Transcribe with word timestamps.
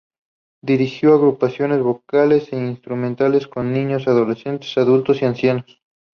Dirigió 0.63 1.13
agrupaciones 1.13 1.83
vocales 1.83 2.51
e 2.53 2.57
instrumentales 2.57 3.47
con 3.47 3.71
niños, 3.71 4.07
adolescentes, 4.07 4.75
adultos 4.79 5.21
y 5.21 5.25
ancianos. 5.25 5.79